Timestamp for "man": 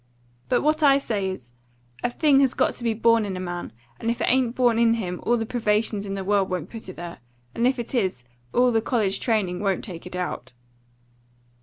3.39-3.71